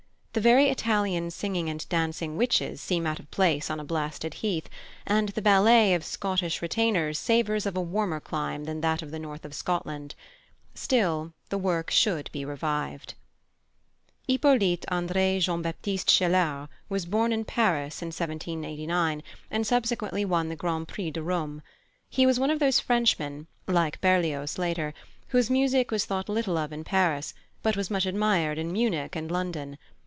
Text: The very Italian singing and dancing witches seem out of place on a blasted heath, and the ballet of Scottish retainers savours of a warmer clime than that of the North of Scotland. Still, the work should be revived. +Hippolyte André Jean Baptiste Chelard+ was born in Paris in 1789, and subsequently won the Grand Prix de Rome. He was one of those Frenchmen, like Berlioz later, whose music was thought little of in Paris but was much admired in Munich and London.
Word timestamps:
The 0.33 0.39
very 0.39 0.69
Italian 0.69 1.29
singing 1.29 1.67
and 1.69 1.85
dancing 1.89 2.37
witches 2.37 2.79
seem 2.79 3.05
out 3.05 3.19
of 3.19 3.29
place 3.31 3.69
on 3.69 3.81
a 3.81 3.83
blasted 3.83 4.35
heath, 4.35 4.69
and 5.05 5.27
the 5.27 5.41
ballet 5.41 5.93
of 5.93 6.05
Scottish 6.05 6.61
retainers 6.61 7.19
savours 7.19 7.65
of 7.65 7.75
a 7.75 7.81
warmer 7.81 8.21
clime 8.21 8.63
than 8.63 8.79
that 8.79 9.01
of 9.01 9.11
the 9.11 9.19
North 9.19 9.43
of 9.43 9.53
Scotland. 9.53 10.15
Still, 10.73 11.33
the 11.49 11.57
work 11.57 11.91
should 11.91 12.31
be 12.31 12.45
revived. 12.45 13.13
+Hippolyte 14.25 14.85
André 14.89 15.41
Jean 15.41 15.61
Baptiste 15.63 16.07
Chelard+ 16.07 16.69
was 16.87 17.05
born 17.05 17.33
in 17.33 17.43
Paris 17.43 18.01
in 18.01 18.07
1789, 18.07 19.21
and 19.51 19.67
subsequently 19.67 20.23
won 20.23 20.47
the 20.47 20.55
Grand 20.55 20.87
Prix 20.87 21.11
de 21.11 21.21
Rome. 21.21 21.61
He 22.09 22.25
was 22.25 22.39
one 22.39 22.49
of 22.49 22.59
those 22.59 22.79
Frenchmen, 22.79 23.47
like 23.67 23.99
Berlioz 23.99 24.57
later, 24.57 24.93
whose 25.27 25.49
music 25.49 25.91
was 25.91 26.05
thought 26.05 26.29
little 26.29 26.57
of 26.57 26.71
in 26.71 26.85
Paris 26.85 27.33
but 27.61 27.75
was 27.75 27.91
much 27.91 28.05
admired 28.05 28.57
in 28.57 28.71
Munich 28.71 29.17
and 29.17 29.29
London. 29.29 29.77